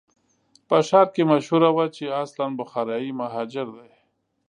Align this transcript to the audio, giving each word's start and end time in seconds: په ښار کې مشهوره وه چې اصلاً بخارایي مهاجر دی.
په 0.67 0.77
ښار 0.87 1.07
کې 1.13 1.23
مشهوره 1.31 1.69
وه 1.75 1.85
چې 1.95 2.05
اصلاً 2.23 2.45
بخارایي 2.59 3.11
مهاجر 3.21 3.67
دی. 3.77 3.91